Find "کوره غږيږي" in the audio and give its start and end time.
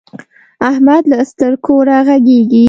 1.65-2.59